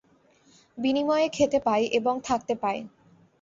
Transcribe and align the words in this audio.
বিনিময়ে 0.77 1.27
খেতে 1.29 1.59
পায় 1.59 1.85
এবং 1.91 2.13
থাকতে 2.23 2.53
পায়। 2.55 2.81